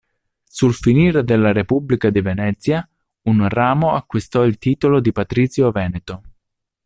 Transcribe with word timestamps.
Sul 0.49 0.73
finire 0.73 1.23
della 1.23 1.51
Repubblica 1.51 2.09
di 2.09 2.21
Venezia, 2.21 2.89
un 3.25 3.47
ramo 3.47 3.93
acquistò 3.93 4.43
il 4.45 4.57
titolo 4.57 4.99
di 4.99 5.11
patrizio 5.11 5.69
veneto. 5.69 6.23